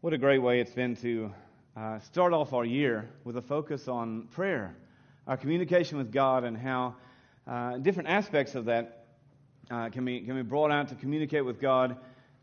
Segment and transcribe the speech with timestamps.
[0.00, 1.32] What a great way it's been to
[1.76, 4.76] uh, start off our year with a focus on prayer,
[5.26, 6.94] our communication with God, and how
[7.48, 9.06] uh, different aspects of that
[9.72, 11.96] uh, can, be, can be brought out to communicate with God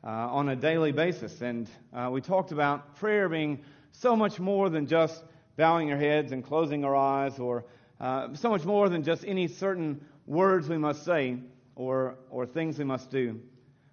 [0.04, 1.40] uh, on a daily basis.
[1.42, 3.64] And uh, we talked about prayer being
[3.94, 5.24] so much more than just
[5.56, 7.64] bowing our heads and closing our eyes, or
[8.02, 11.38] uh, so much more than just any certain words we must say
[11.78, 13.40] or, or things we must do.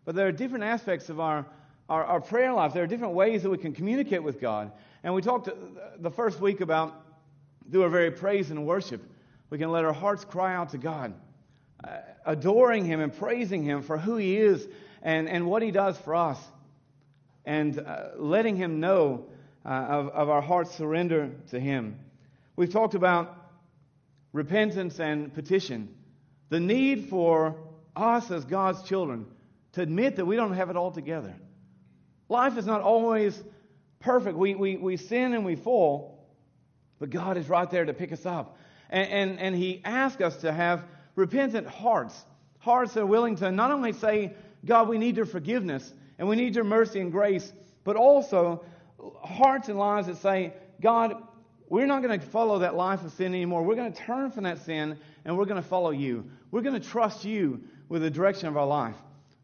[0.04, 1.46] But there are different aspects of our
[1.93, 2.72] our, our prayer life.
[2.72, 4.72] There are different ways that we can communicate with God.
[5.04, 5.50] And we talked
[5.98, 6.94] the first week about
[7.71, 9.03] through our very praise and worship,
[9.50, 11.12] we can let our hearts cry out to God,
[11.84, 14.67] uh, adoring Him and praising Him for who He is
[15.03, 16.39] and, and what He does for us,
[17.44, 19.26] and uh, letting Him know
[19.64, 21.98] uh, of, of our heart's surrender to Him.
[22.56, 23.36] We've talked about
[24.32, 25.95] repentance and petition,
[26.48, 27.56] the need for
[27.95, 29.26] us as God's children
[29.72, 31.34] to admit that we don't have it all together
[32.33, 33.39] Life is not always
[34.00, 34.39] perfect.
[34.39, 36.27] We, we, we sin and we fall,
[36.98, 38.56] but God is right there to pick us up.
[38.89, 40.83] And, and, and He asks us to have
[41.15, 42.25] repentant hearts,
[42.59, 44.33] hearts that are willing to not only say,
[44.65, 47.53] God, we need your forgiveness and we need your mercy and grace,
[47.84, 48.65] but also
[49.23, 51.15] hearts and lives that say, God,
[51.69, 53.62] we're not going to follow that life of sin anymore.
[53.62, 56.31] We're going to turn from that sin and we're going to follow you.
[56.51, 58.97] We're going to trust you with the direction of our life.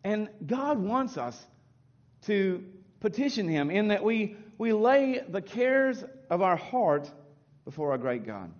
[0.05, 1.39] And God wants us
[2.23, 2.65] to
[3.01, 7.11] petition Him in that we, we lay the cares of our heart
[7.65, 8.53] before our great God.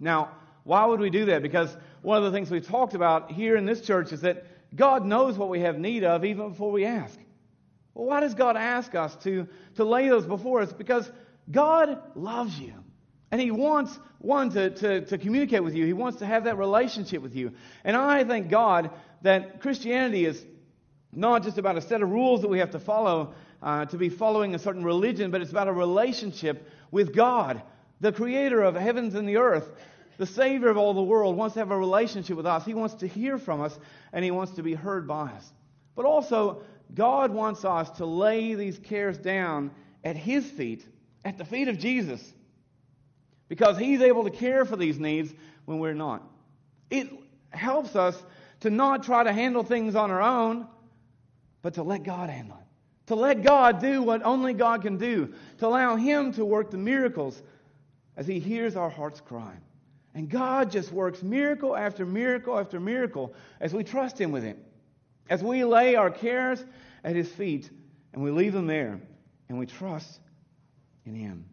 [0.00, 0.30] Now,
[0.64, 1.42] why would we do that?
[1.42, 5.04] Because one of the things we've talked about here in this church is that God
[5.04, 7.18] knows what we have need of even before we ask.
[7.94, 10.72] Well, why does God ask us to, to lay those before us?
[10.72, 11.10] Because
[11.50, 12.74] God loves you.
[13.30, 15.86] And He wants, one, to, to, to communicate with you.
[15.86, 17.52] He wants to have that relationship with you.
[17.84, 18.90] And I thank God
[19.22, 20.44] that Christianity is
[21.12, 24.08] not just about a set of rules that we have to follow, uh, to be
[24.08, 27.62] following a certain religion, but it's about a relationship with God,
[28.00, 29.70] the creator of heavens and the earth,
[30.18, 32.64] the Savior of all the world, wants to have a relationship with us.
[32.64, 33.78] He wants to hear from us,
[34.12, 35.52] and He wants to be heard by us.
[35.94, 39.70] But also, God wants us to lay these cares down
[40.02, 40.84] at His feet,
[41.24, 42.20] at the feet of Jesus,
[43.48, 45.32] because He's able to care for these needs
[45.66, 46.22] when we're not.
[46.90, 47.08] It
[47.50, 48.20] helps us
[48.60, 50.66] to not try to handle things on our own,
[51.62, 52.61] but to let God handle it
[53.06, 56.78] to let God do what only God can do, to allow Him to work the
[56.78, 57.42] miracles
[58.16, 59.54] as He hears our hearts cry.
[60.14, 64.58] And God just works miracle after miracle after miracle as we trust Him with it.
[65.28, 66.62] As we lay our cares
[67.02, 67.70] at His feet
[68.12, 69.00] and we leave them there
[69.48, 70.20] and we trust
[71.06, 71.46] in Him.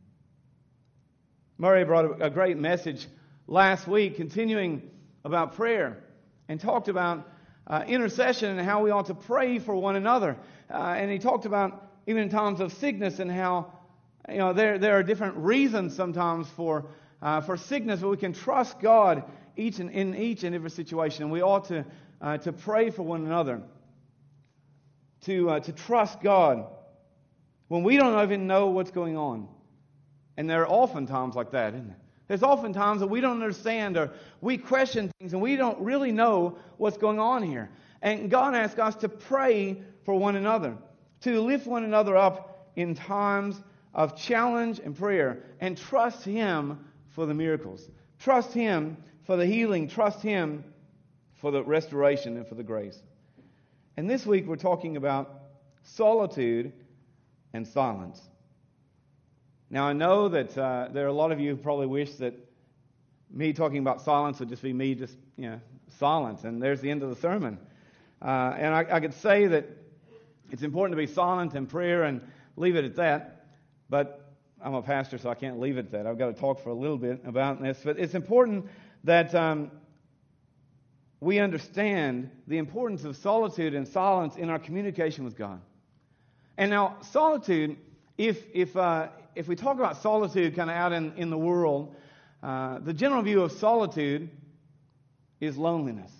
[1.57, 3.07] Murray brought a great message
[3.47, 4.89] last week, continuing
[5.25, 6.03] about prayer,
[6.47, 7.27] and talked about
[7.67, 10.37] uh, intercession and how we ought to pray for one another.
[10.69, 13.71] Uh, and he talked about even in times of sickness and how
[14.27, 16.85] you know there, there are different reasons sometimes for,
[17.21, 19.23] uh, for sickness, but we can trust God
[19.55, 21.23] each and, in each and every situation.
[21.23, 21.85] And we ought to,
[22.21, 23.61] uh, to pray for one another,
[25.25, 26.65] to, uh, to trust God
[27.67, 29.47] when we don't even know what's going on.
[30.37, 31.97] And there are often times like that, isn't there?
[32.29, 36.12] There's often times that we don't understand or we question things and we don't really
[36.12, 37.72] know what's going on here.
[38.03, 40.78] And God asks us to pray for one another,
[41.22, 43.59] to lift one another up in times
[43.95, 47.89] of challenge and prayer, and trust Him for the miracles.
[48.19, 49.88] Trust Him for the healing.
[49.88, 50.63] Trust Him
[51.41, 53.01] for the restoration and for the grace.
[53.97, 55.34] And this week we're talking about
[55.81, 56.73] solitude
[57.53, 58.22] and silence.
[59.69, 62.34] Now, I know that uh, there are a lot of you who probably wish that
[63.31, 65.62] me talking about silence would just be me just, you know,
[66.00, 67.59] silence, and there's the end of the sermon.
[68.22, 69.66] Uh, and I, I could say that
[70.52, 72.22] it's important to be silent in prayer and
[72.57, 73.46] leave it at that,
[73.90, 76.07] but I'm a pastor, so I can't leave it at that.
[76.07, 77.80] I've got to talk for a little bit about this.
[77.84, 78.66] But it's important
[79.03, 79.72] that um,
[81.22, 85.62] we understand the importance of solitude and silence in our communication with God.
[86.57, 87.78] And now, solitude,
[88.18, 91.95] if, if, uh, if we talk about solitude kind of out in, in the world,
[92.41, 94.29] uh, the general view of solitude
[95.39, 96.11] is loneliness.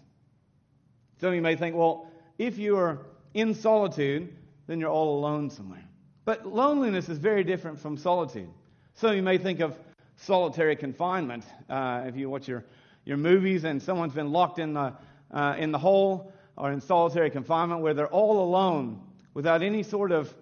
[1.19, 3.00] Some of you may think, well, if you are
[3.33, 4.33] in solitude,
[4.67, 5.83] then you're all alone somewhere.
[6.25, 8.50] But loneliness is very different from solitude.
[8.95, 9.77] Some of you may think of
[10.15, 11.44] solitary confinement.
[11.69, 12.63] Uh, if you watch your,
[13.06, 14.94] your movies and someone's been locked in the,
[15.31, 19.01] uh, in the hole or in solitary confinement where they're all alone
[19.33, 20.33] without any sort of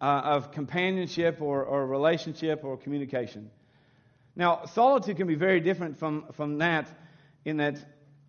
[0.00, 3.50] uh, of companionship or, or relationship or communication.
[4.34, 6.88] Now, solitude can be very different from, from that
[7.44, 7.76] in that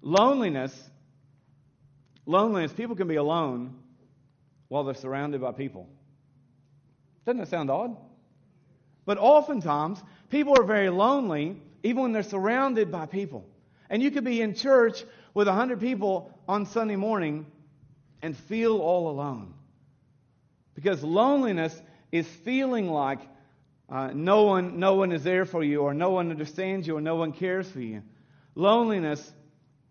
[0.02, 0.90] loneliness,
[2.26, 3.76] loneliness, people can be alone
[4.70, 5.90] while they're surrounded by people.
[7.26, 7.98] Doesn't that sound odd?
[9.06, 13.46] But oftentimes, people are very lonely even when they're surrounded by people.
[13.90, 15.04] And you could be in church
[15.34, 17.46] with 100 people on Sunday morning
[18.22, 19.54] and feel all alone.
[20.78, 21.76] Because loneliness
[22.12, 23.20] is feeling like
[23.90, 27.02] uh, no, one, no one is there for you, or no one understands you, or
[27.02, 28.04] no one cares for you.
[28.54, 29.34] Loneliness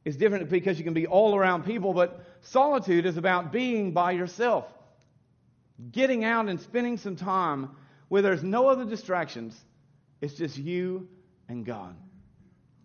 [0.04, 4.12] is different because you can be all around people, but solitude is about being by
[4.12, 4.64] yourself.
[5.90, 7.70] Getting out and spending some time
[8.06, 9.58] where there's no other distractions.
[10.20, 11.08] It's just you
[11.48, 11.96] and God.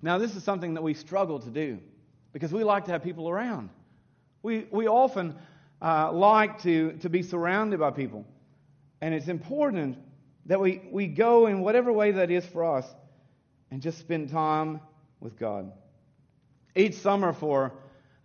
[0.02, 1.78] Now, this is something that we struggle to do
[2.34, 3.70] because we like to have people around.
[4.42, 5.36] We, we often
[5.82, 8.26] uh, like to, to be surrounded by people.
[9.02, 9.98] And it's important
[10.46, 12.86] that we, we go in whatever way that is for us
[13.72, 14.80] and just spend time
[15.20, 15.72] with God.
[16.76, 17.74] Each summer for,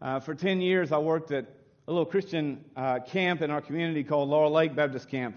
[0.03, 1.47] uh, for 10 years, I worked at
[1.89, 5.37] a little Christian uh, camp in our community called Laurel Lake Baptist Camp.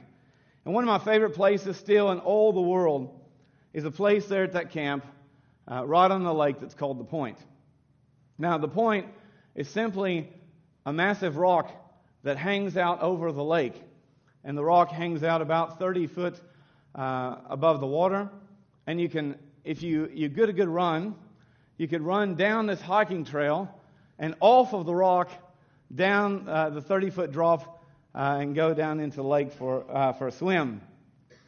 [0.65, 3.19] And one of my favorite places still in all the world
[3.73, 5.05] is a place there at that camp,
[5.67, 7.37] uh, right on the lake, that's called the Point.
[8.37, 9.07] Now, the Point
[9.55, 10.29] is simply
[10.85, 11.71] a massive rock
[12.23, 13.81] that hangs out over the lake.
[14.43, 16.39] And the rock hangs out about 30 foot
[16.95, 18.29] uh, above the water.
[18.87, 21.15] And you can, if you, you get a good run,
[21.77, 23.73] you could run down this hiking trail
[24.17, 25.29] and off of the rock
[25.93, 27.83] down uh, the 30 foot drop
[28.13, 30.81] uh, and go down into the lake for, uh, for a swim,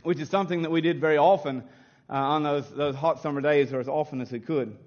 [0.03, 1.63] which is something that we did very often
[2.09, 4.77] uh, on those, those hot summer days or as often as we could.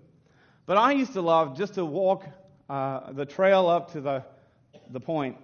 [0.67, 2.25] But I used to love just to walk
[2.71, 4.25] uh, the trail up to the,
[4.91, 5.37] the point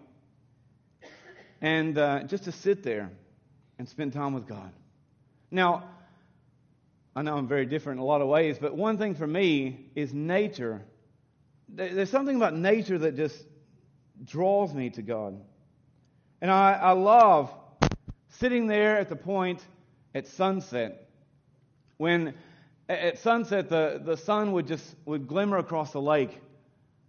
[1.60, 3.10] and uh, just to sit there
[3.78, 4.72] and spend time with God.
[5.50, 5.84] Now,
[7.14, 9.90] I know I'm very different in a lot of ways, but one thing for me
[9.94, 10.82] is nature.
[11.68, 13.44] There's something about nature that just
[14.24, 15.40] draws me to God.
[16.40, 17.52] And I, I love
[18.38, 19.60] sitting there at the point
[20.14, 21.08] at sunset.
[21.96, 22.34] When
[22.88, 26.40] at sunset the, the sun would just would glimmer across the lake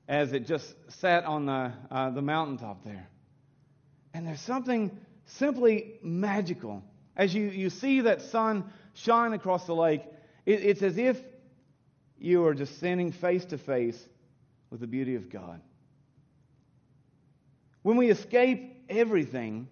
[0.07, 3.07] as it just sat on the, uh, the mountaintop there.
[4.13, 6.84] And there's something simply magical.
[7.16, 10.02] As you, you see that sun shine across the lake,
[10.46, 11.22] it, it's as if
[12.19, 14.08] you are just standing face to face
[14.69, 15.62] with the beauty of God.
[17.81, 19.68] When we escape everything,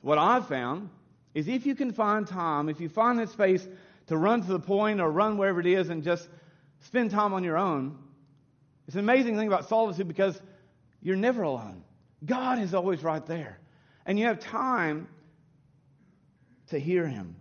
[0.00, 0.90] what I've found
[1.34, 3.66] is if you can find time, if you find that space
[4.06, 6.28] to run to the point or run wherever it is and just
[6.80, 7.98] spend time on your own,
[8.86, 10.40] it's an amazing thing about solitude because
[11.02, 11.82] you're never alone.
[12.24, 13.58] God is always right there.
[14.06, 15.08] And you have time
[16.68, 17.36] to hear Him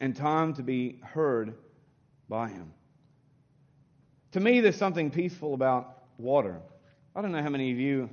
[0.00, 1.54] and time to be heard
[2.28, 2.72] by Him.
[4.32, 6.60] To me, there's something peaceful about water.
[7.14, 8.10] I don't know how many of you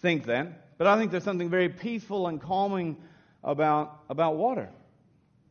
[0.00, 2.96] think that, but I think there's something very peaceful and calming
[3.44, 4.68] about, about water.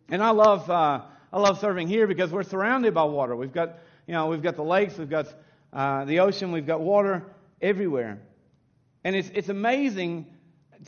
[0.09, 1.01] And I love, uh,
[1.31, 3.35] I love serving here because we're surrounded by water.
[3.35, 5.27] We've got, you know, we've got the lakes, we've got
[5.71, 7.23] uh, the ocean, we've got water
[7.61, 8.19] everywhere.
[9.03, 10.27] And it's, it's amazing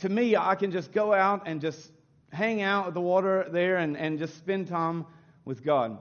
[0.00, 1.90] to me, I can just go out and just
[2.32, 5.06] hang out at the water there and, and just spend time
[5.44, 5.98] with God.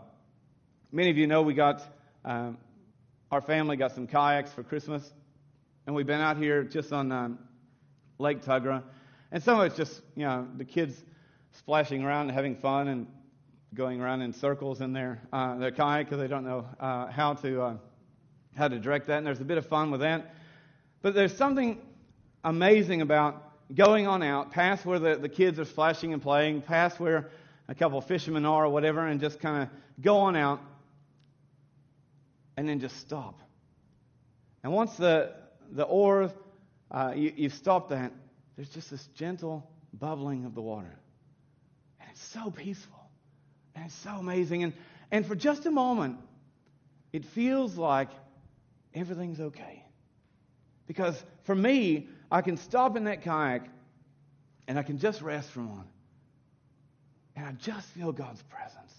[0.92, 1.81] Many of you know we got,
[2.25, 2.57] um,
[3.31, 5.13] our family got some kayaks for Christmas.
[5.86, 7.39] And we've been out here just on um,
[8.18, 8.83] Lake Tuggerah.
[9.31, 11.04] And some of it's just, you know, the kids
[11.51, 13.08] splashing around and having fun and
[13.74, 17.34] going around in circles in their, uh, their kayak because they don't know uh, how,
[17.34, 17.75] to, uh,
[18.55, 19.17] how to direct that.
[19.17, 20.34] And there's a bit of fun with that.
[21.01, 21.82] But there's something
[22.44, 23.42] amazing about
[23.74, 27.30] going on out past where the, the kids are splashing and playing, past where
[27.68, 29.70] a couple of fishermen are or whatever, and just kind of
[30.02, 30.62] go on out
[32.58, 33.40] and then just stop.
[34.64, 35.34] And once the,
[35.72, 36.32] the oars,
[36.92, 38.12] uh, you, you've stopped that,
[38.56, 40.96] there's just this gentle bubbling of the water.
[42.00, 43.00] And it's so peaceful.
[43.76, 44.64] And it's so amazing.
[44.64, 44.74] And,
[45.12, 46.18] and for just a moment,
[47.12, 48.10] it feels like
[48.94, 49.84] everything's okay.
[50.86, 53.70] Because for me, I can stop in that kayak
[54.68, 55.88] and I can just rest for a moment.
[57.36, 58.92] And I just feel God's presence.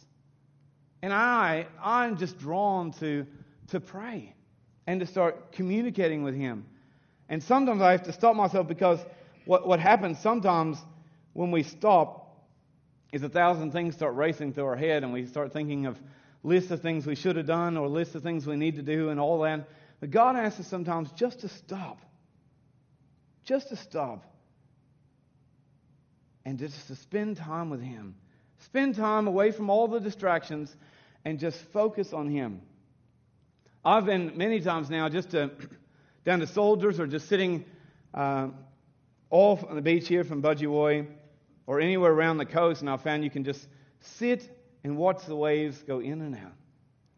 [1.02, 3.26] And I, I'm just drawn to,
[3.68, 4.32] to pray
[4.86, 6.64] and to start communicating with Him.
[7.28, 9.00] And sometimes I have to stop myself because
[9.46, 10.78] what, what happens sometimes
[11.32, 12.46] when we stop
[13.12, 15.98] is a thousand things start racing through our head and we start thinking of
[16.44, 19.08] lists of things we should have done or lists of things we need to do
[19.08, 19.68] and all that.
[19.98, 21.98] But God asks us sometimes just to stop
[23.44, 24.24] just to stop
[26.44, 28.14] and just to spend time with Him.
[28.58, 30.74] Spend time away from all the distractions
[31.24, 32.62] and just focus on Him.
[33.84, 35.50] I've been many times now just to,
[36.24, 37.64] down to soldiers or just sitting
[38.14, 38.48] uh,
[39.30, 41.06] off on the beach here from Budgie
[41.66, 43.66] or anywhere around the coast, and I found you can just
[44.00, 44.48] sit
[44.84, 46.52] and watch the waves go in and out.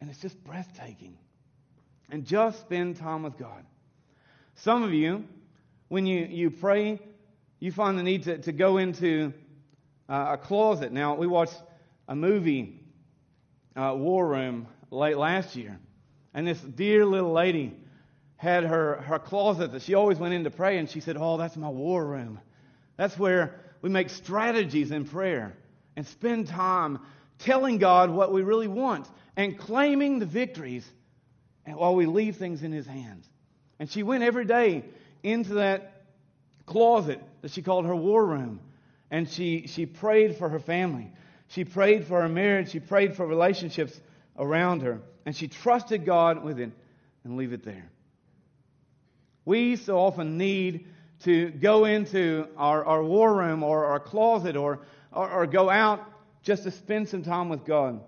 [0.01, 1.17] And it's just breathtaking.
[2.11, 3.65] And just spend time with God.
[4.55, 5.25] Some of you,
[5.89, 6.99] when you, you pray,
[7.61, 9.33] you find the need to, to go into
[10.09, 10.93] uh, a closet.
[10.93, 11.61] Now, we watched
[12.09, 12.81] a movie,
[13.77, 15.79] uh, War Room, late last year.
[16.35, 17.75] And this dear little lady
[18.37, 21.37] had her, her closet that she always went in to pray, and she said, Oh,
[21.37, 22.39] that's my war room.
[22.97, 25.57] That's where we make strategies in prayer
[25.97, 26.99] and spend time
[27.39, 30.87] telling God what we really want and claiming the victories
[31.67, 33.27] while we leave things in His hands.
[33.79, 34.85] And she went every day
[35.27, 36.05] into that
[36.67, 38.61] closet that she called her war room.
[39.11, 41.13] And she, she prayed for her family.
[41.49, 42.71] She prayed for her marriage.
[42.71, 44.01] She prayed for relationships
[44.39, 45.01] around her.
[45.25, 46.71] And she trusted God with it
[47.25, 47.91] and leave it there.
[49.45, 50.87] We so often need
[51.25, 54.81] to go into our, our war room or our closet or,
[55.13, 56.05] or, or go out
[56.43, 58.01] just to spend some time with God.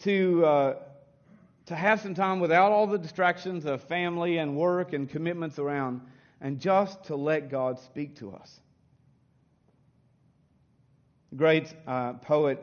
[0.00, 0.74] To, uh,
[1.66, 6.00] to have some time without all the distractions of family and work and commitments around,
[6.40, 8.60] and just to let God speak to us.
[11.30, 12.62] The great uh, poet,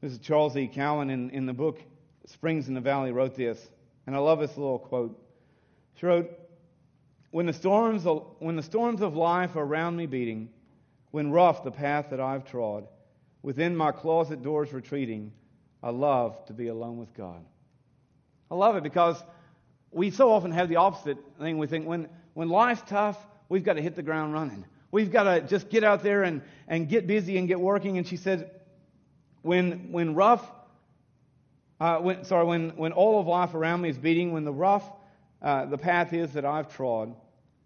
[0.00, 0.68] this is Charles E.
[0.68, 1.80] Cowman, in, in the book
[2.24, 3.70] Springs in the Valley, wrote this,
[4.06, 5.20] and I love this little quote.
[5.96, 6.30] She wrote,
[7.30, 8.04] when the, storms
[8.38, 10.48] when the storms of life are around me beating,
[11.10, 12.86] when rough the path that I've trod,
[13.42, 15.32] within my closet doors retreating,
[15.82, 17.44] I love to be alone with God.
[18.50, 19.22] I love it because
[19.90, 21.58] we so often have the opposite thing.
[21.58, 24.64] We think when, when life's tough, we've got to hit the ground running.
[24.90, 27.98] We've got to just get out there and, and get busy and get working.
[27.98, 28.50] And she said,
[29.42, 30.50] when, when rough,
[31.80, 34.84] uh, when, sorry, when, when all of life around me is beating, when the rough,
[35.42, 37.14] uh, the path is that I've trod,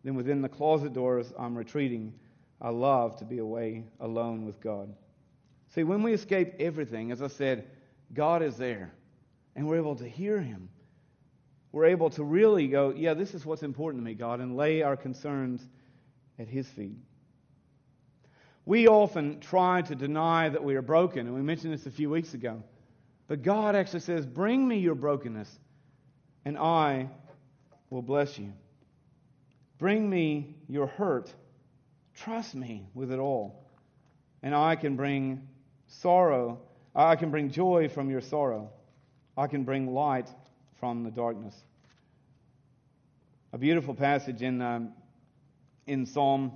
[0.05, 2.13] then within the closet doors I'm retreating.
[2.61, 4.93] I love to be away alone with God.
[5.75, 7.67] See, when we escape everything, as I said,
[8.13, 8.93] God is there
[9.55, 10.69] and we're able to hear Him.
[11.73, 14.83] We're able to really go, yeah, this is what's important to me, God, and lay
[14.83, 15.67] our concerns
[16.39, 16.99] at His feet.
[18.65, 22.11] We often try to deny that we are broken, and we mentioned this a few
[22.11, 22.63] weeks ago.
[23.27, 25.49] But God actually says, Bring me your brokenness,
[26.45, 27.09] and I
[27.91, 28.53] will bless you.
[29.79, 31.33] Bring me your hurt.
[32.15, 33.69] Trust me with it all,
[34.43, 35.49] and I can bring
[35.89, 36.61] sorrow.
[36.95, 38.71] I can bring joy from your sorrow.
[39.37, 40.29] I can bring light
[40.79, 41.55] from the darkness.
[43.53, 44.93] A beautiful passage in, um,
[45.87, 46.53] in Psalm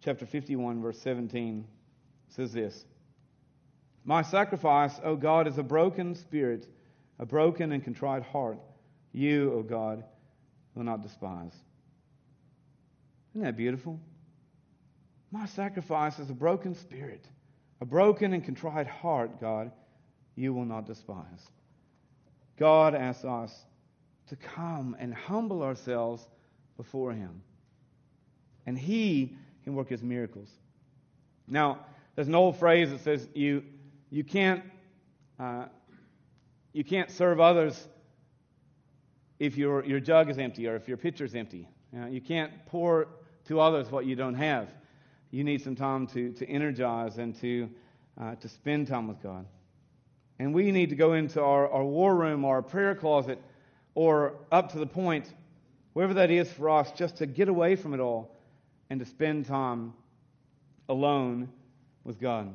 [0.00, 1.66] chapter 51, verse 17
[2.28, 2.84] says this
[4.04, 6.66] My sacrifice, O God, is a broken spirit,
[7.18, 8.58] a broken and contrite heart.
[9.12, 10.04] You, O God,
[10.74, 11.54] will not despise.
[13.34, 14.00] Isn't that beautiful?
[15.32, 17.24] My sacrifice is a broken spirit,
[17.80, 19.70] a broken and contrite heart, God,
[20.34, 21.50] you will not despise.
[22.60, 23.64] God asks us
[24.28, 26.28] to come and humble ourselves
[26.76, 27.42] before Him.
[28.66, 30.50] And He can work His miracles.
[31.48, 31.78] Now,
[32.14, 33.64] there's an old phrase that says you,
[34.10, 34.62] you, can't,
[35.38, 35.64] uh,
[36.74, 37.88] you can't serve others
[39.38, 41.66] if your, your jug is empty or if your pitcher is empty.
[41.94, 43.08] You, know, you can't pour
[43.46, 44.68] to others what you don't have.
[45.30, 47.70] You need some time to, to energize and to,
[48.20, 49.46] uh, to spend time with God.
[50.40, 53.38] And we need to go into our, our war room or our prayer closet
[53.94, 55.30] or up to the point,
[55.92, 58.34] wherever that is for us, just to get away from it all
[58.88, 59.92] and to spend time
[60.88, 61.50] alone
[62.04, 62.54] with God.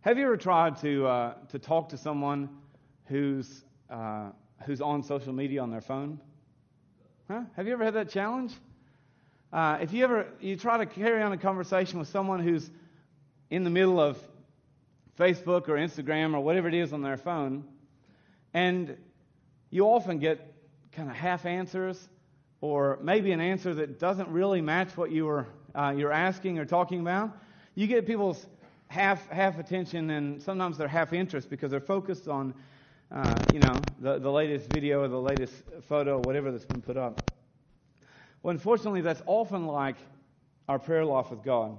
[0.00, 2.48] Have you ever tried to, uh, to talk to someone
[3.04, 4.30] who's, uh,
[4.64, 6.18] who's on social media on their phone?
[7.30, 7.42] Huh?
[7.56, 8.54] Have you ever had that challenge?
[9.52, 12.70] Uh, if you ever you try to carry on a conversation with someone who's
[13.50, 14.16] in the middle of
[15.18, 17.64] Facebook or Instagram or whatever it is on their phone,
[18.54, 18.96] and
[19.70, 20.54] you often get
[20.92, 22.08] kind of half answers
[22.60, 26.64] or maybe an answer that doesn't really match what you were uh, you're asking or
[26.64, 27.36] talking about.
[27.74, 28.46] You get people's
[28.88, 32.54] half half attention and sometimes they're half interest because they're focused on
[33.12, 36.82] uh, you know the, the latest video or the latest photo or whatever that's been
[36.82, 37.30] put up.
[38.42, 39.96] Well, unfortunately, that's often like
[40.68, 41.78] our prayer life with God.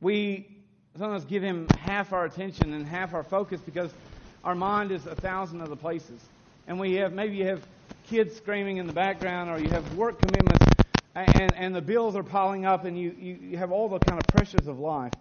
[0.00, 0.59] We
[0.96, 3.94] sometimes give him half our attention and half our focus because
[4.42, 6.30] our mind is a thousand other places.
[6.66, 7.62] And we have maybe you have
[8.02, 10.66] kids screaming in the background or you have work commitments
[11.14, 14.18] and, and the bills are piling up and you, you, you have all the kind
[14.18, 15.12] of pressures of life.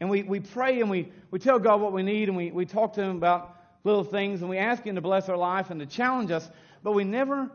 [0.00, 2.66] And we, we pray and we, we tell God what we need and we, we
[2.66, 5.80] talk to him about little things and we ask him to bless our life and
[5.80, 6.50] to challenge us,
[6.82, 7.50] but we never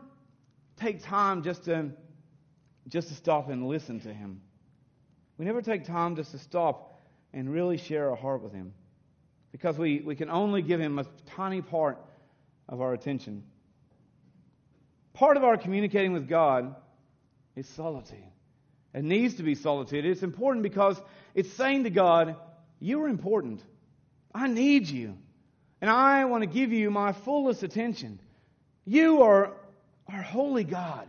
[0.76, 1.90] take time just to
[2.88, 4.40] just to stop and listen to him.
[5.36, 6.97] We never take time just to stop
[7.32, 8.72] and really share our heart with Him
[9.52, 11.04] because we, we can only give Him a
[11.36, 11.98] tiny part
[12.68, 13.44] of our attention.
[15.14, 16.74] Part of our communicating with God
[17.56, 18.18] is solitude.
[18.94, 20.04] It needs to be solitude.
[20.04, 21.00] It's important because
[21.34, 22.36] it's saying to God,
[22.80, 23.62] You are important.
[24.34, 25.16] I need you.
[25.80, 28.20] And I want to give you my fullest attention.
[28.84, 29.52] You are
[30.12, 31.08] our holy God.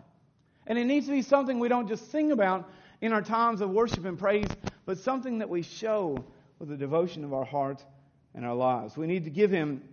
[0.68, 2.70] And it needs to be something we don't just sing about
[3.02, 4.56] in our times of worship and praise,
[4.90, 6.18] but something that we show
[6.58, 7.86] with the devotion of our heart
[8.34, 8.98] and our lives.
[8.98, 9.84] We need to give Him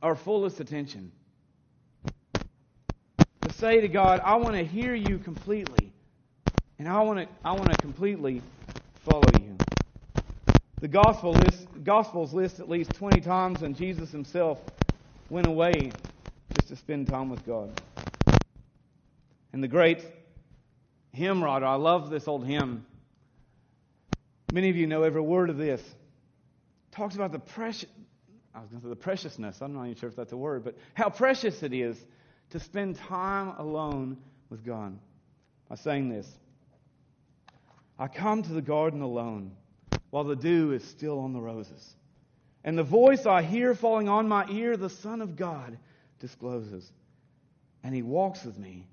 [0.00, 1.10] our fullest attention.
[2.04, 5.92] To say to God, I want to hear you completely,
[6.78, 8.40] and I want to, I want to completely
[9.00, 9.56] follow you.
[10.80, 14.60] The gospel list, Gospels list at least 20 times when Jesus himself
[15.30, 15.90] went away
[16.54, 17.82] just to spend time with God.
[19.52, 20.06] And the great
[21.12, 22.86] hymn writer, I love this old hymn.
[24.52, 25.82] Many of you know every word of this.
[26.90, 27.88] Talks about the precious,
[28.54, 29.60] I was going to say the preciousness.
[29.60, 31.98] I'm not even sure if that's a word, but how precious it is
[32.50, 34.16] to spend time alone
[34.48, 34.98] with God.
[35.70, 36.26] I sang this.
[37.98, 39.52] I come to the garden alone
[40.10, 41.94] while the dew is still on the roses.
[42.64, 45.78] And the voice I hear falling on my ear, the Son of God
[46.20, 46.90] discloses.
[47.82, 48.86] And he walks with me,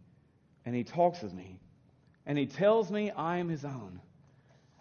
[0.66, 1.60] and he talks with me,
[2.26, 4.00] and he tells me I am his own.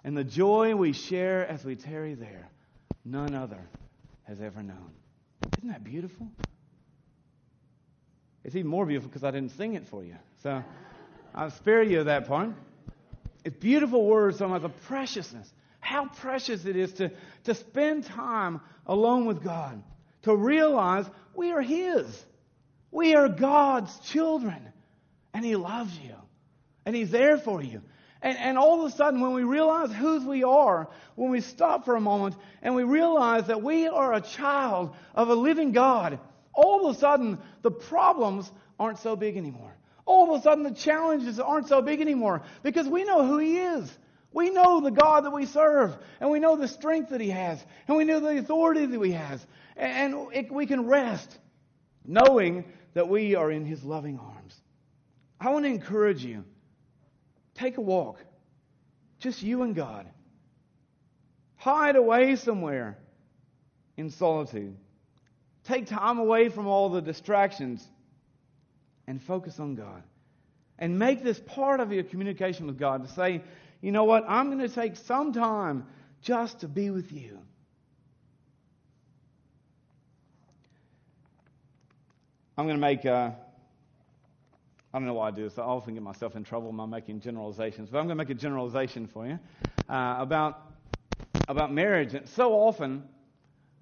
[0.05, 2.49] And the joy we share as we tarry there,
[3.05, 3.61] none other
[4.25, 4.91] has ever known.
[5.59, 6.29] Isn't that beautiful?
[8.45, 10.17] It's even more beautiful because I didn't sing it for you.
[10.43, 10.63] So
[11.35, 12.51] I'll spare you that part.
[13.45, 15.51] It's beautiful words talking about the preciousness
[15.85, 17.11] how precious it is to,
[17.45, 19.83] to spend time alone with God,
[20.23, 22.07] to realize we are His.
[22.91, 24.73] We are God's children,
[25.35, 26.15] and He loves you,
[26.87, 27.83] and He's there for you.
[28.25, 31.85] And, and all of a sudden, when we realize whose we are, when we stop
[31.85, 36.19] for a moment and we realize that we are a child of a living God,
[36.55, 39.77] all of a sudden, the problems aren't so big anymore.
[40.07, 43.59] All of a sudden, the challenges aren't so big anymore because we know who He
[43.59, 43.93] is.
[44.33, 47.63] We know the God that we serve, and we know the strength that He has,
[47.87, 49.47] and we know the authority that He has,
[49.77, 51.39] and it, we can rest
[52.07, 54.61] knowing that we are in His loving arms.
[55.39, 56.45] I want to encourage you
[57.55, 58.19] take a walk,
[59.19, 60.07] just you and God.
[61.57, 62.99] Hide away somewhere
[63.97, 64.77] in solitude.
[65.65, 67.87] Take time away from all the distractions
[69.07, 70.03] and focus on God.
[70.79, 73.43] And make this part of your communication with God to say,
[73.81, 74.25] you know what?
[74.29, 75.87] I'm going to take some time
[76.23, 77.39] just to be with you.
[82.57, 83.31] I'm going to make, uh,
[84.95, 85.59] I don't know why I do this.
[85.59, 88.35] I often get myself in trouble by making generalizations, but I'm going to make a
[88.35, 89.41] generalization for you
[89.89, 90.71] uh, about,
[91.49, 92.15] about marriage.
[92.15, 93.03] And so often,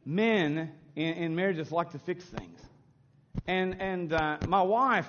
[0.07, 2.59] men in, in marriages like to fix things.
[3.47, 5.07] And, and uh, my wife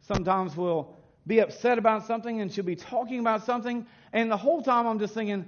[0.00, 0.96] sometimes will
[1.28, 3.86] be upset about something and she'll be talking about something.
[4.12, 5.46] And the whole time I'm just thinking,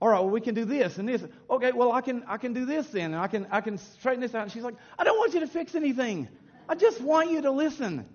[0.00, 1.24] all right, well, we can do this and this.
[1.50, 3.12] Okay, well, I can, I can do this then.
[3.12, 4.44] And I can, I can straighten this out.
[4.44, 6.28] And she's like, I don't want you to fix anything.
[6.68, 8.06] I just want you to listen.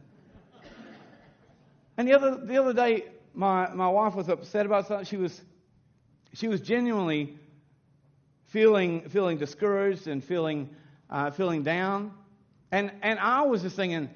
[1.97, 5.05] And the other, the other day, my, my wife was upset about something.
[5.05, 5.41] She was,
[6.33, 7.37] she was genuinely
[8.45, 10.69] feeling, feeling discouraged and feeling,
[11.09, 12.13] uh, feeling down.
[12.71, 14.09] And, and I was just thinking,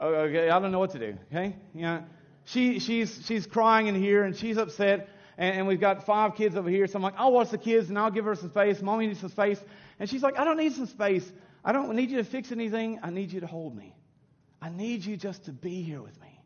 [0.00, 1.18] Okay, I don't know what to do.
[1.32, 2.04] Okay, you know,
[2.44, 6.54] she she's she's crying in here and she's upset, and, and we've got five kids
[6.54, 6.86] over here.
[6.86, 8.80] So I'm like, I'll watch the kids and I'll give her some space.
[8.80, 9.60] Mommy needs some space,
[9.98, 11.30] and she's like, I don't need some space.
[11.64, 13.00] I don't need you to fix anything.
[13.02, 13.96] I need you to hold me.
[14.62, 16.37] I need you just to be here with me.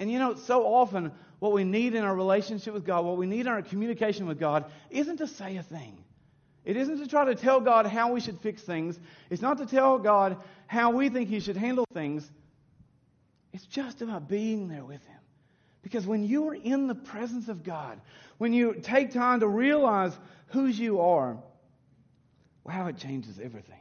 [0.00, 3.26] And you know, so often what we need in our relationship with God, what we
[3.26, 6.02] need in our communication with God, isn't to say a thing.
[6.64, 8.98] It isn't to try to tell God how we should fix things.
[9.28, 12.28] It's not to tell God how we think He should handle things.
[13.52, 15.18] It's just about being there with Him.
[15.82, 18.00] Because when you are in the presence of God,
[18.38, 20.12] when you take time to realize
[20.48, 21.36] whose you are,
[22.64, 23.74] wow, it changes everything.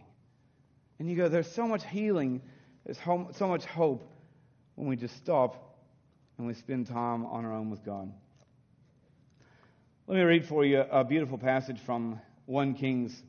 [0.98, 2.42] And you go, there's so much healing,
[2.86, 3.00] there's
[3.38, 4.10] so much hope
[4.76, 5.69] when we just stop
[6.40, 8.12] and we spend time on our own with God.
[10.08, 13.22] Let me read for you a beautiful passage from 1 Kings,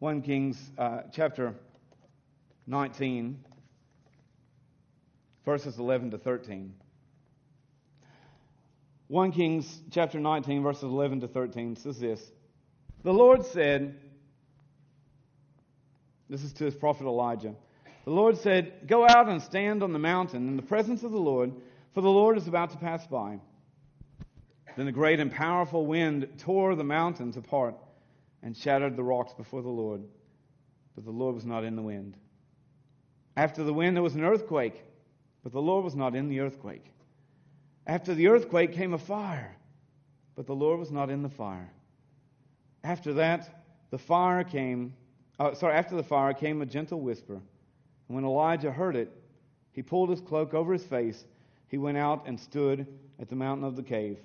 [0.00, 1.54] 1 Kings uh, chapter
[2.66, 3.38] 19,
[5.44, 6.74] verses 11 to 13.
[9.06, 12.32] 1 Kings chapter 19, verses 11 to 13 says this
[13.04, 13.94] The Lord said,
[16.28, 17.54] This is to his prophet Elijah.
[18.04, 21.20] The Lord said, Go out and stand on the mountain in the presence of the
[21.20, 21.52] Lord,
[21.96, 23.40] for the Lord is about to pass by.
[24.76, 27.74] Then a great and powerful wind tore the mountains apart
[28.42, 30.02] and shattered the rocks before the Lord.
[30.94, 32.18] But the Lord was not in the wind.
[33.34, 34.84] After the wind, there was an earthquake,
[35.42, 36.84] but the Lord was not in the earthquake.
[37.86, 39.56] After the earthquake came a fire,
[40.34, 41.72] but the Lord was not in the fire.
[42.84, 44.92] After that, the fire came,
[45.38, 47.36] uh, sorry, after the fire came a gentle whisper.
[47.36, 49.10] And when Elijah heard it,
[49.72, 51.24] he pulled his cloak over his face.
[51.68, 52.86] He went out and stood
[53.20, 54.18] at the mountain of the cave.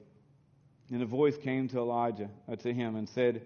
[0.91, 3.41] And a voice came to Elijah, uh, to him, and said,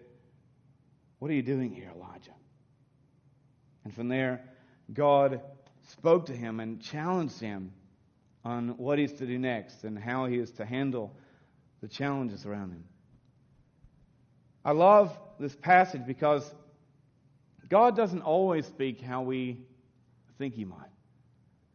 [1.19, 2.31] What are you doing here, Elijah?
[3.83, 4.41] And from there,
[4.93, 5.41] God
[5.89, 7.71] spoke to him and challenged him
[8.43, 11.15] on what he's to do next and how he is to handle
[11.81, 12.83] the challenges around him.
[14.63, 16.53] I love this passage because
[17.69, 19.61] God doesn't always speak how we
[20.37, 20.89] think he might.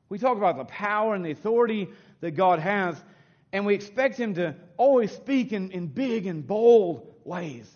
[0.09, 1.89] We talk about the power and the authority
[2.21, 2.97] that God has,
[3.53, 7.71] and we expect him to always speak in, in big and bold ways,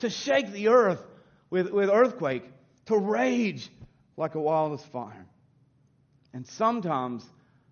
[0.00, 1.02] to shake the earth
[1.50, 2.44] with, with earthquake,
[2.86, 3.70] to rage
[4.16, 5.26] like a wildest fire.
[6.32, 7.24] And sometimes,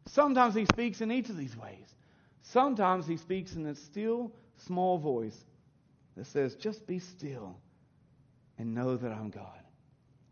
[0.06, 1.94] sometimes he speaks in each of these ways.
[2.42, 4.32] Sometimes he speaks in a still,
[4.66, 5.36] small voice
[6.16, 7.56] that says, Just be still
[8.58, 9.60] and know that I'm God.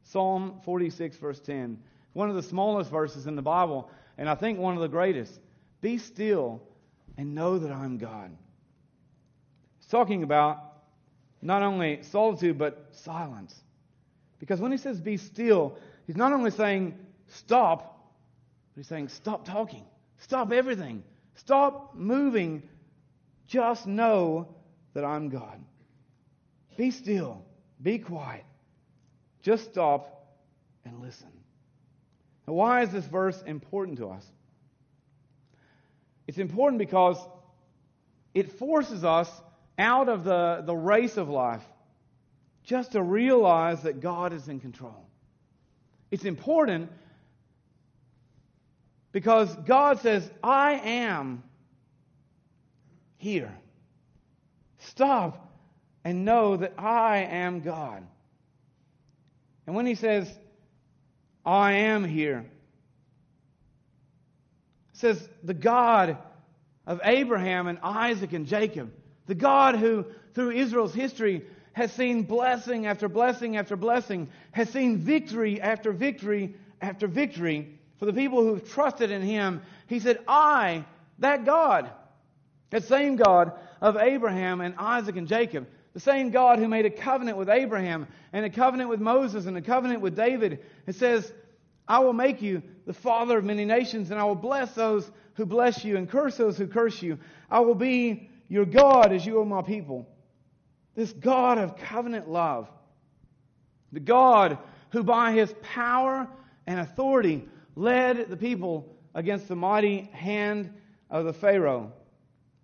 [0.05, 1.79] Psalm 46, verse 10,
[2.13, 5.41] one of the smallest verses in the Bible, and I think one of the greatest.
[5.83, 6.63] Be still
[7.19, 8.31] and know that I'm God.
[9.79, 10.73] He's talking about
[11.43, 13.55] not only solitude, but silence.
[14.39, 18.13] Because when he says be still, he's not only saying stop,
[18.75, 19.85] but he's saying stop talking,
[20.19, 21.03] stop everything,
[21.35, 22.63] stop moving,
[23.47, 24.55] just know
[24.95, 25.61] that I'm God.
[26.77, 27.45] Be still,
[27.83, 28.45] be quiet,
[29.43, 30.37] just stop
[30.85, 31.29] and listen.
[32.47, 34.25] Now, why is this verse important to us?
[36.27, 37.19] It's important because
[38.35, 39.31] it forces us
[39.79, 41.65] out of the, the race of life
[42.65, 45.07] just to realize that God is in control.
[46.11, 46.91] It's important
[49.11, 51.43] because God says, I am
[53.17, 53.53] here.
[54.79, 55.53] Stop
[56.05, 58.05] and know that I am God.
[59.67, 60.33] And when He says,
[61.45, 62.45] I am here,
[65.03, 66.17] says the God
[66.87, 68.91] of Abraham and Isaac and Jacob,
[69.27, 74.99] the God who, through Israel's history, has seen blessing after blessing after blessing, has seen
[74.99, 79.63] victory after victory after victory for the people who've trusted in Him.
[79.89, 80.85] He said, I,
[81.19, 81.91] that God,
[82.71, 86.91] that same God of Abraham and Isaac and Jacob, the same God who made a
[86.91, 91.33] covenant with Abraham and a covenant with Moses and a covenant with David, it says,
[91.87, 95.47] I will make you the father of many nations, and I will bless those who
[95.47, 97.19] bless you and curse those who curse you.
[97.51, 100.09] I will be your God as you are my people.
[100.95, 102.69] This God of covenant love,
[103.93, 104.59] the God
[104.91, 106.29] who by his power
[106.67, 110.73] and authority led the people against the mighty hand
[111.11, 111.93] of the Pharaoh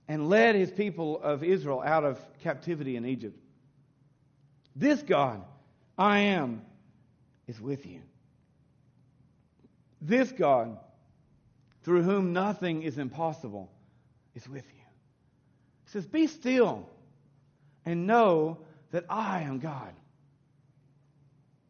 [0.08, 3.38] and led his people of Israel out of captivity in Egypt.
[4.76, 5.42] This God,
[5.96, 6.62] I am,
[7.46, 8.00] is with you.
[10.00, 10.78] This God,
[11.82, 13.70] through whom nothing is impossible,
[14.34, 14.84] is with you.
[15.84, 16.88] He says, Be still
[17.84, 18.58] and know
[18.90, 19.92] that I am God.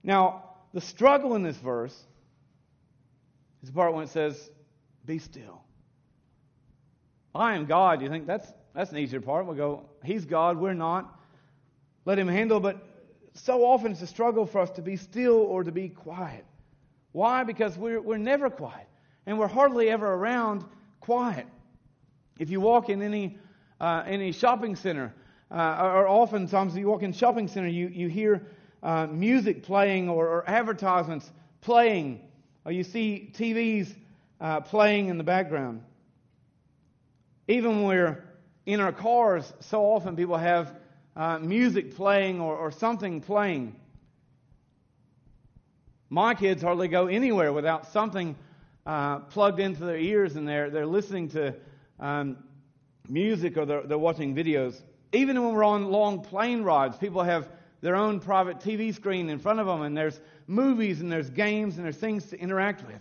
[0.02, 1.96] Now, the struggle in this verse
[3.62, 4.50] is the part when it says,
[5.04, 5.62] Be still.
[7.34, 8.02] I am God.
[8.02, 9.46] You think that's that's an easier part.
[9.46, 11.18] We'll go, He's God, we're not.
[12.04, 12.60] Let Him handle.
[12.60, 12.80] But
[13.34, 16.44] so often it's a struggle for us to be still or to be quiet.
[17.12, 17.44] Why?
[17.44, 18.86] Because we're, we're never quiet.
[19.26, 20.64] And we're hardly ever around
[21.00, 21.46] quiet.
[22.38, 23.38] If you walk in any,
[23.80, 25.14] uh, any shopping center,
[25.50, 28.46] uh, or oftentimes you walk in shopping center, you, you hear
[28.82, 32.20] uh, music playing or, or, advertisements playing,
[32.64, 33.92] or you see TVs
[34.40, 35.82] uh, playing in the background.
[37.48, 38.24] Even when we're
[38.66, 40.76] in our cars, so often people have
[41.16, 43.74] uh, music playing or, or something playing.
[46.10, 48.34] My kids hardly go anywhere without something
[48.86, 51.54] uh, plugged into their ears and they're, they're listening to
[52.00, 52.38] um,
[53.06, 54.80] music or they're, they're watching videos.
[55.12, 57.46] Even when we're on long plane rides, people have
[57.82, 61.76] their own private TV screen in front of them and there's movies and there's games
[61.76, 63.00] and there's things to interact with.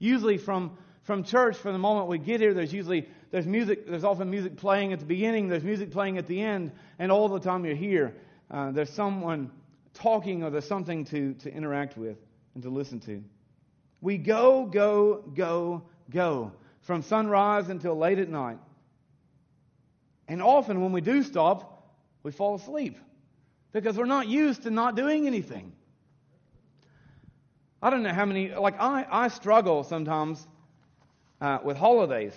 [0.00, 4.04] Usually from, from church, from the moment we get here, there's usually there's music, there's
[4.04, 7.38] often music playing at the beginning, there's music playing at the end, and all the
[7.38, 8.14] time you're here,
[8.50, 9.52] uh, there's someone
[9.94, 12.16] talking or there's something to, to interact with
[12.58, 13.22] and to listen to.
[14.00, 18.58] We go, go, go, go from sunrise until late at night.
[20.26, 21.94] And often when we do stop,
[22.24, 22.98] we fall asleep
[23.70, 25.72] because we're not used to not doing anything.
[27.80, 30.44] I don't know how many, like, I, I struggle sometimes
[31.40, 32.32] uh, with holidays.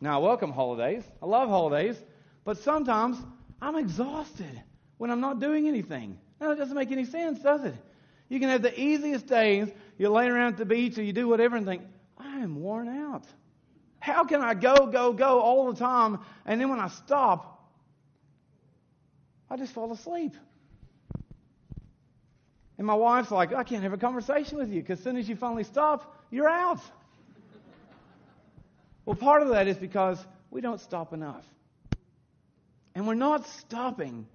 [0.00, 1.04] Now, I welcome holidays.
[1.22, 1.96] I love holidays.
[2.44, 3.18] But sometimes
[3.62, 4.62] I'm exhausted
[4.98, 6.18] when I'm not doing anything.
[6.40, 7.74] Now, it doesn't make any sense, does it?
[8.30, 9.68] You can have the easiest days.
[9.98, 11.82] You lay around at the beach or you do whatever and think,
[12.16, 13.26] I am worn out.
[13.98, 16.20] How can I go, go, go all the time?
[16.46, 17.68] And then when I stop,
[19.50, 20.34] I just fall asleep.
[22.78, 25.28] And my wife's like, I can't have a conversation with you because as soon as
[25.28, 26.80] you finally stop, you're out.
[29.04, 31.44] well, part of that is because we don't stop enough.
[32.94, 34.26] And we're not stopping.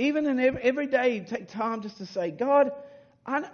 [0.00, 2.72] Even in every, every day, take time just to say, God,
[3.26, 3.46] I,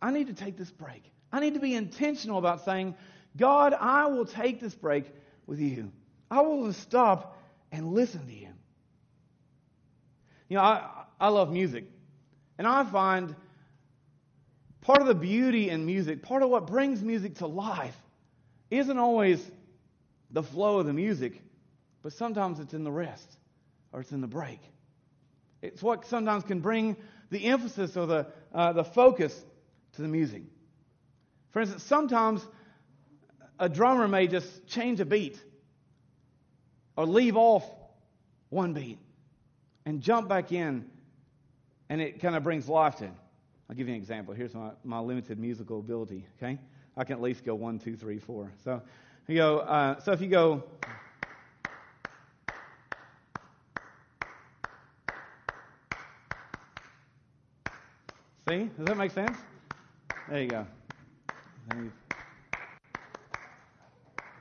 [0.00, 1.02] I need to take this break.
[1.30, 2.94] I need to be intentional about saying,
[3.36, 5.04] God, I will take this break
[5.46, 5.92] with you.
[6.30, 7.38] I will stop
[7.70, 8.48] and listen to you.
[10.48, 11.84] You know, I, I love music.
[12.56, 13.36] And I find
[14.80, 17.96] part of the beauty in music, part of what brings music to life,
[18.70, 19.44] isn't always
[20.30, 21.42] the flow of the music,
[22.00, 23.36] but sometimes it's in the rest
[23.92, 24.60] or it's in the break.
[25.64, 26.96] It's what sometimes can bring
[27.30, 29.44] the emphasis or the, uh, the focus
[29.94, 30.42] to the music.
[31.50, 32.46] For instance, sometimes
[33.58, 35.42] a drummer may just change a beat
[36.96, 37.64] or leave off
[38.50, 38.98] one beat
[39.86, 40.84] and jump back in
[41.88, 43.12] and it kind of brings life to it.
[43.70, 44.34] I'll give you an example.
[44.34, 46.58] Here's my, my limited musical ability, okay?
[46.96, 48.52] I can at least go one, two, three, four.
[48.64, 48.82] So
[49.26, 50.62] you go, uh, so if you go,
[58.54, 59.36] see, does that make sense?
[60.28, 60.66] There you go.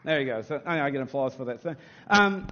[0.04, 0.42] There you go.
[0.42, 1.62] So I get applause for that.
[1.62, 1.76] So,
[2.10, 2.48] um,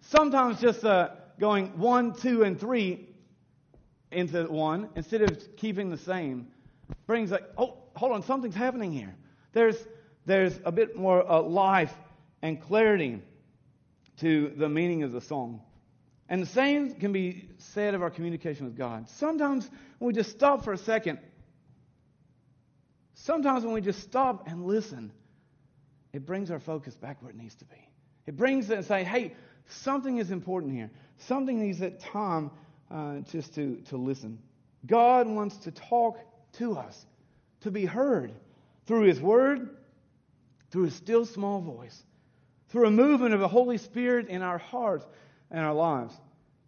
[0.00, 3.08] sometimes just uh, going one, two, and three
[4.10, 6.48] into one instead of keeping the same
[7.06, 9.14] brings like, oh, hold on, something's happening here.
[9.52, 9.76] There's,
[10.26, 11.92] there's a bit more uh, life
[12.42, 13.20] and clarity
[14.18, 15.60] to the meaning of the song.
[16.32, 19.06] And the same can be said of our communication with God.
[19.10, 19.68] Sometimes
[19.98, 21.18] when we just stop for a second,
[23.12, 25.12] sometimes when we just stop and listen,
[26.14, 27.86] it brings our focus back where it needs to be.
[28.26, 29.34] It brings it and say, hey,
[29.66, 30.90] something is important here.
[31.18, 32.50] Something needs that time
[32.90, 34.38] uh, just to, to listen.
[34.86, 36.18] God wants to talk
[36.52, 37.04] to us,
[37.60, 38.32] to be heard
[38.86, 39.68] through His Word,
[40.70, 42.02] through His still small voice,
[42.70, 45.04] through a movement of the Holy Spirit in our hearts
[45.52, 46.14] and our lives.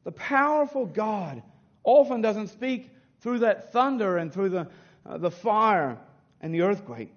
[0.05, 1.43] The powerful God
[1.83, 4.69] often doesn't speak through that thunder and through the,
[5.05, 5.99] uh, the fire
[6.41, 7.13] and the earthquake.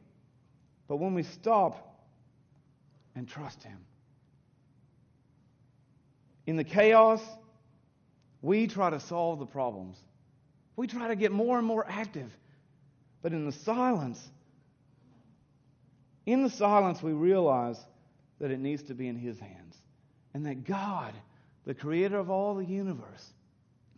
[0.88, 2.02] But when we stop
[3.16, 3.78] and trust Him,
[6.48, 7.22] in the chaos
[8.42, 9.98] we try to solve the problems.
[10.76, 12.32] We try to get more and more active.
[13.22, 14.26] But in the silence,
[16.26, 17.80] in the silence, we realize
[18.40, 19.76] that it needs to be in His hands.
[20.34, 21.14] And that God,
[21.68, 23.34] the creator of all the universe,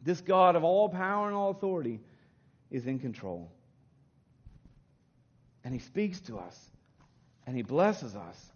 [0.02, 2.00] this God of all power and all authority,
[2.72, 3.52] is in control.
[5.64, 6.60] And He speaks to us
[7.46, 8.52] and He blesses us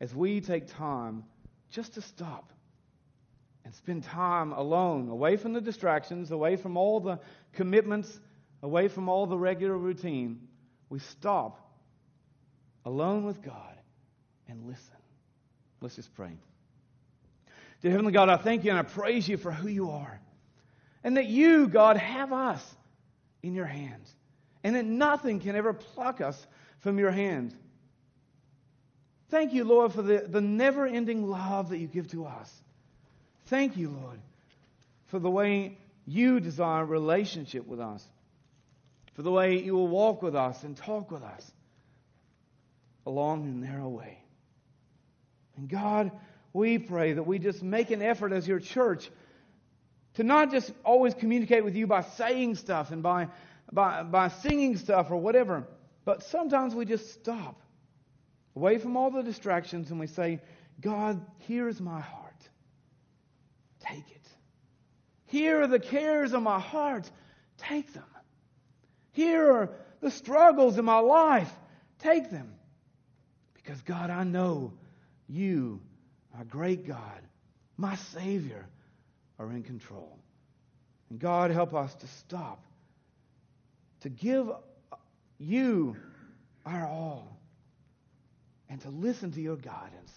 [0.00, 1.24] as we take time
[1.68, 2.54] just to stop
[3.66, 7.18] and spend time alone, away from the distractions, away from all the
[7.52, 8.18] commitments,
[8.62, 10.40] away from all the regular routine,
[10.88, 11.70] we stop
[12.86, 13.76] alone with God
[14.48, 14.96] and listen.
[15.82, 16.32] Let's just pray.
[17.84, 20.18] Dear Heavenly God, I thank you and I praise you for who you are.
[21.04, 22.74] And that you, God, have us
[23.42, 24.10] in your hands.
[24.62, 26.46] And that nothing can ever pluck us
[26.78, 27.54] from your hand.
[29.28, 32.50] Thank you, Lord, for the, the never ending love that you give to us.
[33.48, 34.18] Thank you, Lord,
[35.08, 38.02] for the way you desire relationship with us,
[39.12, 41.52] for the way you will walk with us and talk with us
[43.04, 44.20] along the narrow way.
[45.58, 46.10] And God,
[46.54, 49.10] we pray that we just make an effort as your church
[50.14, 53.28] to not just always communicate with you by saying stuff and by,
[53.72, 55.66] by, by singing stuff or whatever,
[56.04, 57.60] but sometimes we just stop
[58.54, 60.40] away from all the distractions and we say,
[60.80, 62.48] God, here is my heart.
[63.80, 64.28] Take it.
[65.26, 67.10] Here are the cares of my heart.
[67.58, 68.04] Take them.
[69.10, 71.52] Here are the struggles in my life.
[71.98, 72.54] Take them.
[73.54, 74.74] Because, God, I know
[75.26, 75.80] you,
[76.36, 77.20] our great God,
[77.76, 78.66] my Savior,
[79.38, 80.18] are in control.
[81.10, 82.64] And, God, help us to stop,
[84.00, 84.50] to give
[85.38, 85.96] you
[86.64, 87.36] our all,
[88.68, 90.12] and to listen to your guidance,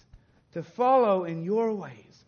[0.54, 2.24] to follow in your ways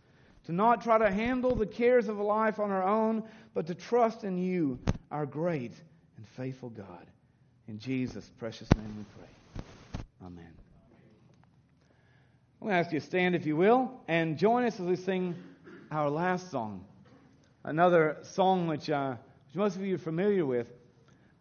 [0.49, 3.21] to not try to handle the cares of life on our own,
[3.53, 4.79] but to trust in you,
[5.11, 5.73] our great
[6.17, 7.05] and faithful God.
[7.67, 10.25] In Jesus' precious name we pray.
[10.25, 10.58] Amen.
[12.61, 14.97] I'm going to ask you to stand, if you will, and join us as we
[14.97, 15.33] sing
[15.91, 16.83] our last song.
[17.63, 19.11] Another song which, uh,
[19.47, 20.67] which most of you are familiar with,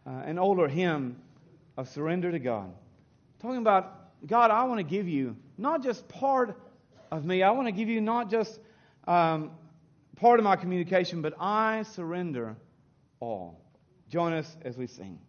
[0.07, 1.17] uh, an older hymn
[1.75, 2.71] of surrender to God.
[3.41, 6.57] Talking about, God, I want to give you not just part
[7.11, 8.57] of me, I want to give you not just
[9.05, 9.51] um,
[10.15, 12.55] part of my communication, but I surrender
[13.19, 13.59] all.
[14.09, 15.19] Join us as we sing.